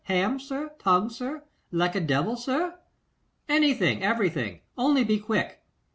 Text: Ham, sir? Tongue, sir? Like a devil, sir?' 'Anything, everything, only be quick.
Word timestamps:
Ham, 0.05 0.39
sir? 0.39 0.71
Tongue, 0.79 1.11
sir? 1.11 1.43
Like 1.71 1.93
a 1.93 1.99
devil, 2.01 2.35
sir?' 2.35 2.79
'Anything, 3.47 4.01
everything, 4.01 4.61
only 4.75 5.03
be 5.03 5.19
quick. 5.19 5.61